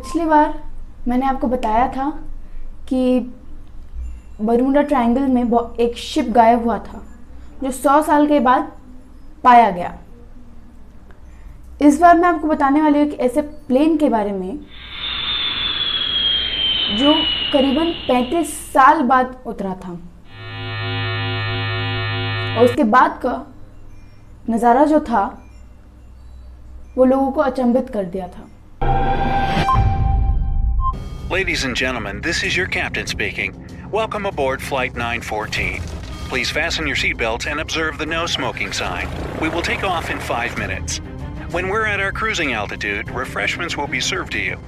[0.00, 0.52] पिछली बार
[1.08, 2.08] मैंने आपको बताया था
[2.88, 3.20] कि
[4.40, 5.42] बरमुडा ट्रायंगल में
[5.80, 7.02] एक शिप गायब हुआ था,
[7.62, 8.70] जो सौ साल के बाद
[9.44, 9.94] पाया गया।
[11.82, 14.58] इस बार मैं आपको बताने वाली हूँ कि ऐसे प्लेन के बारे में,
[16.98, 17.12] जो
[17.52, 19.90] करीबन 35 साल बाद उतरा था।
[22.56, 23.34] और उसके बाद का
[24.50, 25.24] नज़ारा जो था,
[26.96, 28.48] वो लोगों को अचंभित कर दिया था।
[31.39, 33.53] Ladies and gentlemen, this is your captain speaking.
[33.91, 35.81] Welcome aboard Flight 914.
[36.29, 39.09] Please fasten your seatbelts and observe the no smoking sign.
[39.41, 40.99] We will take off in five minutes.
[41.51, 44.59] When we're at our cruising altitude, refreshments will be served to you.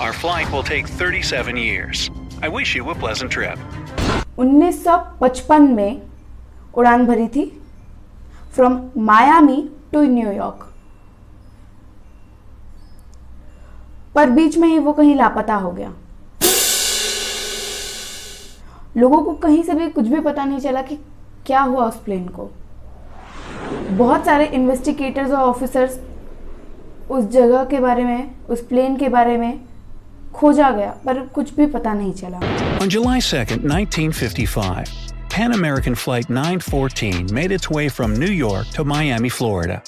[0.00, 2.10] Our flight will take 37 years.
[2.42, 3.58] I wish you a pleasant trip.
[4.36, 6.02] 1955 में
[6.74, 7.44] उड़ान भरी थी
[8.54, 9.56] from Miami
[9.92, 10.68] to New York
[14.14, 15.92] पर बीच में ही वो कहीं लापता हो गया
[18.97, 20.95] लोगों को कहीं से भी कुछ भी पता नहीं चला कि
[21.45, 22.49] क्या हुआ उस प्लेन को
[23.97, 25.99] बहुत सारे इन्वेस्टिगेटर्स और ऑफिसर्स
[27.11, 29.59] उस जगह के बारे में उस प्लेन के बारे में
[30.35, 32.39] खोजा गया पर कुछ भी पता नहीं चला
[32.81, 34.89] On July 2nd, 1955,
[35.29, 39.81] Pan American Flight 914 made its way from New York to Miami, Florida.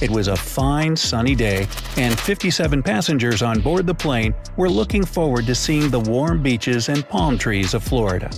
[0.00, 5.04] It was a fine, sunny day, and 57 passengers on board the plane were looking
[5.04, 8.30] forward to seeing the warm beaches and palm trees of Florida.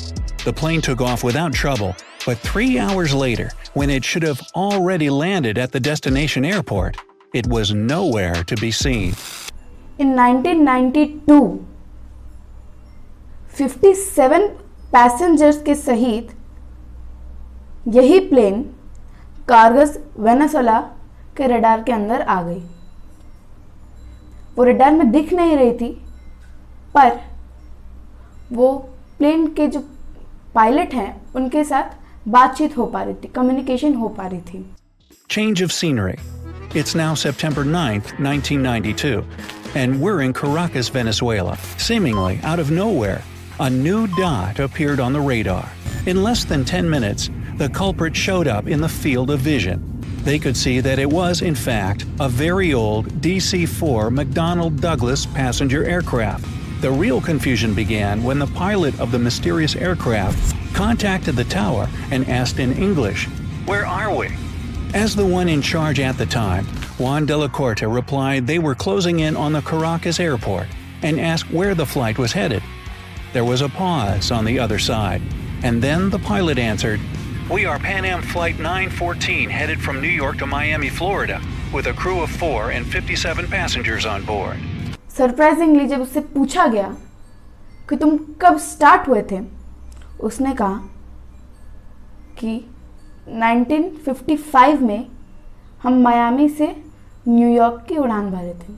[0.45, 1.97] The plane took off without trouble,
[2.27, 6.99] but three hours later, when it should have already landed at the destination airport,
[7.33, 9.15] it was nowhere to be seen.
[9.99, 11.67] In 1992,
[13.57, 14.49] 57
[14.95, 16.29] passengers के सहित
[17.95, 18.63] यही plane
[19.49, 19.97] कारगस
[20.27, 20.79] Venezuela
[21.42, 22.62] के radar के अंदर आ गई
[24.58, 25.92] वो radar में दिख नहीं रही थी
[26.96, 27.20] पर
[28.54, 28.72] वो
[29.18, 29.80] प्लेन के जो
[30.56, 31.98] पायलट हैं उनके साथ
[32.36, 34.66] बातचीत हो पा रही थी कम्युनिकेशन हो पा रही थी
[35.34, 36.18] Change of scenery.
[36.80, 39.24] It's now September 9th, 1992,
[39.76, 41.56] and we're in Caracas, Venezuela.
[41.78, 43.22] Seemingly out of nowhere,
[43.60, 45.68] a new dot appeared on the radar.
[46.08, 49.89] In less than 10 minutes, the culprit showed up in the field of vision.
[50.30, 55.26] They could see that it was, in fact, a very old DC 4 McDonnell Douglas
[55.26, 56.46] passenger aircraft.
[56.82, 62.30] The real confusion began when the pilot of the mysterious aircraft contacted the tower and
[62.30, 63.26] asked in English,
[63.66, 64.30] Where are we?
[64.94, 66.66] As the one in charge at the time,
[67.00, 70.68] Juan de la Corte replied they were closing in on the Caracas airport
[71.02, 72.62] and asked where the flight was headed.
[73.34, 75.24] There was a pause on the other side,
[75.64, 77.00] and then the pilot answered,
[77.50, 81.42] we are Pan Am Flight 914 headed from New York to Miami, Florida,
[81.74, 84.58] with a crew of four and 57 passengers on board.
[85.10, 86.96] Surprisingly, जब उससे पूछा गया
[87.90, 89.40] कि तुम कब start हुए थे
[90.28, 90.78] उसने कहा
[92.40, 92.54] कि
[93.30, 95.08] 1955 में
[95.84, 96.68] हम मायामी से
[97.28, 98.78] न्यूयॉर्क की उड़ान भरे थे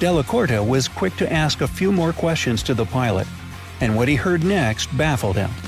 [0.00, 3.26] De la Corte was quick to ask a few more questions to the pilot,
[3.80, 5.65] and what he heard next baffled him.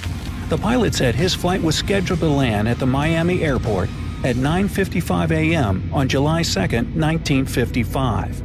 [0.49, 3.89] The pilot said his flight was scheduled to land at the Miami airport
[4.23, 5.89] at 9:55 a.m.
[5.91, 8.41] on July 2nd, 1955.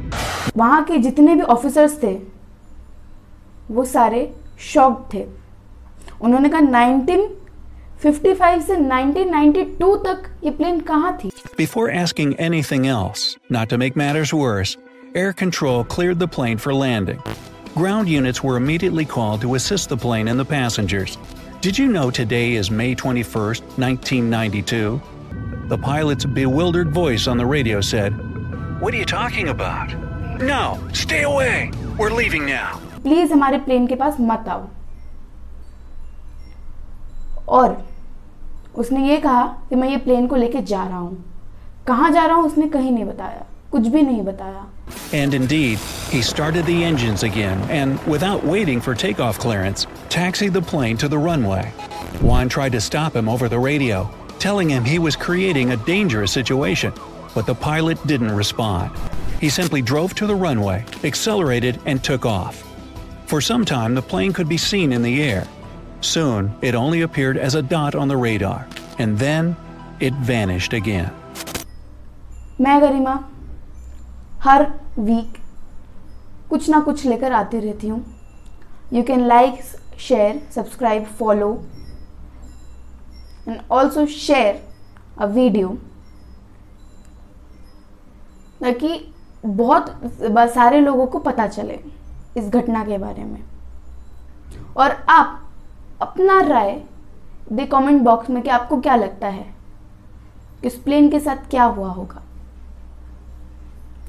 [0.57, 2.13] वहाँ के जितने भी officers थे
[3.71, 4.21] वो सारे
[4.59, 5.23] shock थे
[6.21, 6.61] उन्होंने कहा
[8.03, 13.95] 1955 से 1992 तक ये प्लेन कहाँ थी Before asking anything else, not to make
[13.95, 14.75] matters worse,
[15.15, 17.21] air control cleared the plane for landing.
[17.75, 21.17] Ground units were immediately called to assist the plane and the passengers.
[21.63, 25.01] Did you know today is May 21st, 1992?
[25.67, 28.13] The pilot's bewildered voice on the radio said,
[28.81, 29.93] What are you talking about?
[30.41, 31.71] No, stay away!
[31.97, 32.79] We're leaving now.
[33.03, 34.67] Please हमारे plane के पास मत आओ
[37.57, 37.77] और
[38.75, 41.23] उसने ये कहा कि मैं ये प्लेन को लेके जा रहा हूँ
[41.87, 44.65] कहाँ जा रहा हूँ उसने कहीं नहीं बताया कुछ भी नहीं बताया
[45.13, 45.77] And indeed,
[46.09, 51.07] he started the engines again and, without waiting for takeoff clearance, taxied the plane to
[51.07, 51.71] the runway.
[52.21, 54.09] Juan tried to stop him over the radio,
[54.39, 56.93] telling him he was creating a dangerous situation,
[57.35, 58.91] but the pilot didn't respond.
[59.39, 62.63] He simply drove to the runway, accelerated, and took off.
[63.27, 65.47] For some time, the plane could be seen in the air.
[66.01, 68.67] Soon, it only appeared as a dot on the radar,
[68.97, 69.55] and then
[69.99, 71.13] it vanished again.
[72.59, 73.23] मैं गरिमा
[74.44, 74.66] हर
[74.98, 75.38] week
[76.50, 78.04] कुछ ना कुछ लेकर आती रहती हूँ।
[78.92, 79.60] You can like
[80.00, 81.52] share subscribe follow
[83.48, 84.62] and also share
[85.18, 85.68] a video
[88.60, 88.98] ताकि
[89.46, 89.90] बहुत
[90.54, 91.78] सारे लोगों को पता चले
[92.36, 93.42] इस घटना के बारे में।
[94.76, 95.40] और आप
[96.02, 96.70] अपना राय
[97.52, 99.44] दे कमेंट बॉक्स में कि आपको क्या लगता है,
[100.60, 102.22] कि इस प्लेन के साथ क्या हुआ होगा।